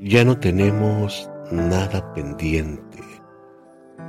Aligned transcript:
Ya 0.00 0.24
no 0.24 0.38
tenemos 0.38 1.28
nada 1.50 2.14
pendiente. 2.14 3.02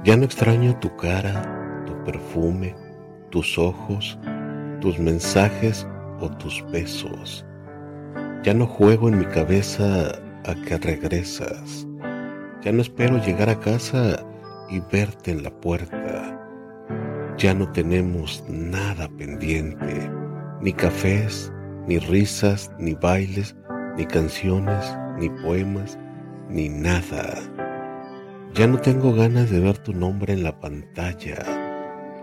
Ya 0.04 0.15
no 0.17 0.23
extraño 0.23 0.77
tu 0.77 0.96
cara, 0.97 1.83
tu 1.88 2.04
perfume, 2.04 2.76
tus 3.31 3.58
ojos, 3.58 4.20
tus 4.81 4.99
mensajes 4.99 5.88
o 6.20 6.29
tus 6.29 6.63
besos. 6.71 7.44
Ya 8.44 8.54
no 8.54 8.67
juego 8.67 9.10
en 9.10 9.17
mi 9.17 9.25
cabeza 9.25 10.12
a 10.46 10.53
que 10.67 10.78
regresas. 10.78 11.88
Ya 12.62 12.71
no 12.71 12.83
espero 12.83 13.17
llegar 13.26 13.49
a 13.49 13.60
casa 13.60 14.24
y 14.69 14.81
verte 14.92 15.31
en 15.31 15.42
la 15.42 15.49
puerta. 15.49 16.40
Ya 17.40 17.55
no 17.55 17.67
tenemos 17.71 18.44
nada 18.48 19.09
pendiente, 19.17 20.08
ni 20.62 20.71
cafés, 20.71 21.52
ni 21.88 21.98
risas, 21.98 22.71
ni 22.77 22.94
bailes, 22.94 23.55
ni 23.98 24.05
canciones, 24.05 24.95
ni 25.20 25.30
poemas, 25.30 25.98
ni 26.49 26.70
nada. 26.70 27.35
Ya 28.53 28.67
no 28.67 28.80
tengo 28.80 29.13
ganas 29.13 29.49
de 29.49 29.59
ver 29.59 29.77
tu 29.77 29.93
nombre 29.93 30.34
en 30.34 30.43
la 30.43 30.59
pantalla. 30.59 31.38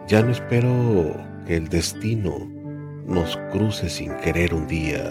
Ya 0.09 0.23
no 0.23 0.31
espero 0.31 1.15
que 1.47 1.57
el 1.57 1.69
destino 1.69 2.51
nos 3.07 3.37
cruce 3.53 3.89
sin 3.89 4.13
querer 4.17 4.53
un 4.53 4.67
día. 4.67 5.11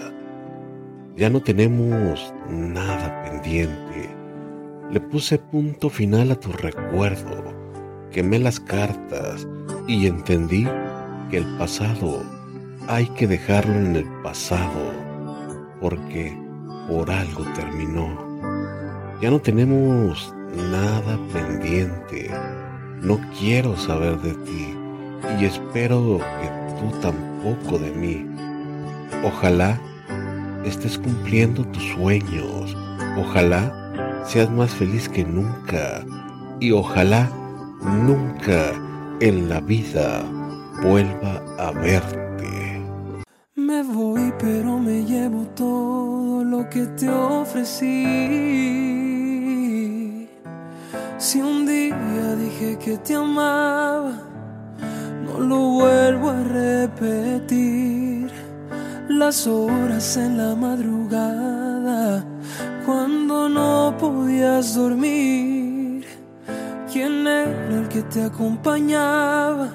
Ya 1.16 1.30
no 1.30 1.40
tenemos 1.40 2.34
nada 2.50 3.22
pendiente. 3.24 4.10
Le 4.90 5.00
puse 5.00 5.38
punto 5.38 5.88
final 5.88 6.30
a 6.30 6.38
tu 6.38 6.52
recuerdo, 6.52 7.54
quemé 8.10 8.38
las 8.38 8.60
cartas 8.60 9.48
y 9.88 10.06
entendí 10.06 10.68
que 11.30 11.38
el 11.38 11.46
pasado 11.56 12.22
hay 12.88 13.06
que 13.16 13.26
dejarlo 13.26 13.74
en 13.74 13.96
el 13.96 14.06
pasado, 14.22 14.92
porque 15.80 16.45
por 16.88 17.10
algo 17.10 17.44
terminó. 17.54 18.08
Ya 19.20 19.30
no 19.30 19.38
tenemos 19.38 20.34
nada 20.54 21.18
pendiente. 21.32 22.30
No 23.00 23.18
quiero 23.38 23.76
saber 23.76 24.18
de 24.20 24.34
ti 24.44 24.74
y 25.40 25.44
espero 25.44 26.18
que 26.18 26.80
tú 26.80 26.98
tampoco 27.00 27.78
de 27.78 27.90
mí. 27.92 28.26
Ojalá 29.24 29.80
estés 30.64 30.98
cumpliendo 30.98 31.64
tus 31.66 31.84
sueños. 31.94 32.76
Ojalá 33.18 34.22
seas 34.26 34.50
más 34.50 34.70
feliz 34.72 35.08
que 35.08 35.24
nunca. 35.24 36.04
Y 36.60 36.72
ojalá 36.72 37.30
nunca 37.82 38.72
en 39.20 39.48
la 39.48 39.60
vida 39.60 40.24
vuelva 40.82 41.42
a 41.58 41.70
verte. 41.72 42.82
Me 43.54 43.82
voy 43.82 44.32
pero 44.38 44.78
me 44.78 45.04
llevo 45.04 45.46
todo 45.54 46.15
lo 46.56 46.68
que 46.70 46.86
te 46.86 47.08
ofrecí. 47.08 47.86
Si 51.18 51.40
un 51.40 51.66
día 51.66 52.36
dije 52.36 52.78
que 52.78 52.96
te 52.98 53.14
amaba, 53.14 54.12
no 55.24 55.40
lo 55.40 55.58
vuelvo 55.80 56.30
a 56.30 56.42
repetir. 56.42 58.30
Las 59.08 59.46
horas 59.46 60.16
en 60.16 60.38
la 60.38 60.54
madrugada, 60.54 62.24
cuando 62.86 63.48
no 63.48 63.94
podías 63.98 64.74
dormir. 64.74 66.06
¿Quién 66.92 67.26
era 67.26 67.80
el 67.80 67.88
que 67.88 68.02
te 68.02 68.22
acompañaba? 68.22 69.68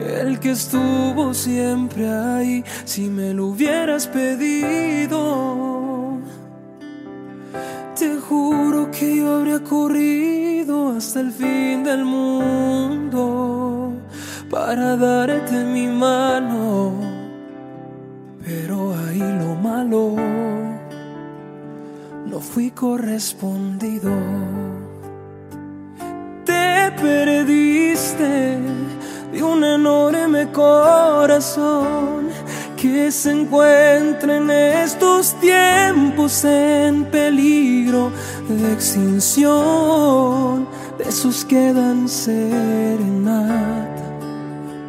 El 0.00 0.38
que 0.40 0.50
estuvo 0.50 1.32
siempre 1.32 2.08
ahí, 2.08 2.64
si 2.84 3.08
me 3.08 3.32
lo 3.32 3.46
hubieras 3.46 4.06
pedido. 4.06 5.85
Que 8.98 9.16
yo 9.16 9.36
habría 9.36 9.62
corrido 9.62 10.96
hasta 10.96 11.20
el 11.20 11.30
fin 11.30 11.84
del 11.84 12.04
mundo 12.04 13.92
para 14.50 14.96
darte 14.96 15.64
mi 15.64 15.86
mano. 15.86 16.94
Pero 18.42 18.94
ahí 18.94 19.18
lo 19.18 19.54
malo, 19.56 20.14
no 22.26 22.40
fui 22.40 22.70
correspondido. 22.70 24.12
Te 26.44 26.90
perdiste 27.02 28.58
de 29.32 29.42
un 29.42 29.62
enorme 29.62 30.50
corazón 30.52 32.25
que 32.76 33.10
se 33.10 33.30
encuentra 33.30 34.36
en 34.36 34.50
estos 34.50 35.34
tiempos 35.40 36.44
en 36.44 37.04
peligro 37.06 38.12
de 38.48 38.72
extinción. 38.72 40.68
De 40.98 41.04
esos 41.08 41.44
que 41.44 41.72
dan 41.72 42.08
serenata, 42.08 42.42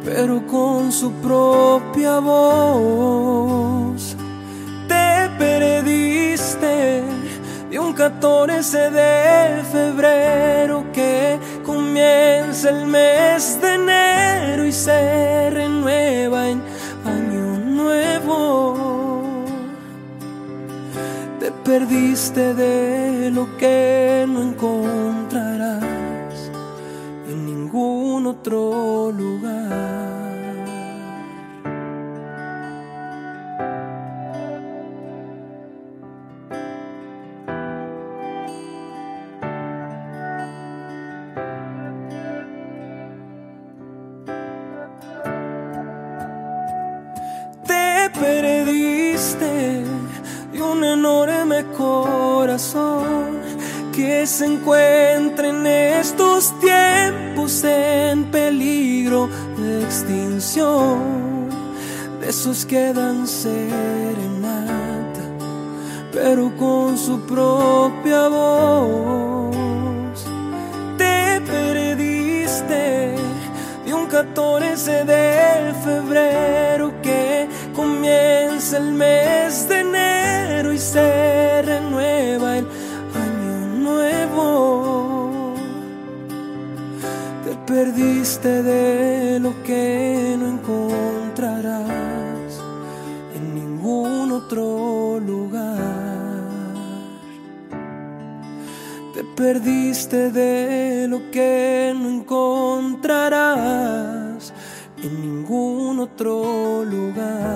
pero 0.04 0.46
con 0.46 0.92
su 0.92 1.12
propia 1.12 2.18
voz. 2.18 4.16
Te 4.86 5.28
perdiste 5.38 7.02
de 7.70 7.78
un 7.78 7.92
14 7.92 8.90
de 8.90 9.62
febrero 9.70 10.84
que 10.92 11.38
comienza 11.64 12.70
el 12.70 12.86
mes 12.86 13.07
perdiste 21.68 22.54
de 22.54 23.30
lo 23.30 23.44
que 23.58 24.24
no 24.26 24.40
encontrarás 24.40 25.82
en 27.28 27.44
ningún 27.44 28.26
otro 28.26 29.12
lugar. 29.12 29.76
Te 47.66 48.10
perdiste 48.18 49.84
de 50.52 50.62
un 50.62 50.82
enorme 50.82 51.37
corazón 51.64 53.38
que 53.92 54.26
se 54.26 54.46
encuentra 54.46 55.48
en 55.48 55.66
estos 55.66 56.54
tiempos 56.60 57.64
en 57.64 58.30
peligro 58.30 59.28
de 59.56 59.82
extinción. 59.82 61.48
De 62.20 62.28
esos 62.28 62.64
que 62.64 62.92
dan 62.92 63.26
serenata, 63.26 64.64
pero 66.12 66.56
con 66.56 66.96
su 66.96 67.20
propia 67.22 68.28
voz. 68.28 69.56
Te 70.96 71.40
perdiste 71.40 73.16
de 73.84 73.94
un 73.94 74.06
14 74.06 75.04
de 75.04 75.74
febrero 75.84 76.92
que 77.02 77.48
comienza 77.74 78.76
el 78.76 78.92
mes 78.92 79.47
renueva 81.62 82.58
el 82.58 82.66
año 83.14 83.78
nuevo. 83.78 85.54
Te 87.44 87.54
perdiste 87.72 88.62
de 88.62 89.40
lo 89.40 89.62
que 89.62 90.36
no 90.38 90.48
encontrarás 90.48 92.60
en 93.34 93.54
ningún 93.54 94.32
otro 94.32 95.18
lugar. 95.20 95.78
Te 99.14 99.24
perdiste 99.24 100.30
de 100.30 101.08
lo 101.08 101.30
que 101.30 101.94
no 101.98 102.08
encontrarás 102.08 104.52
en 105.02 105.20
ningún 105.20 105.98
otro 106.00 106.84
lugar. 106.84 107.47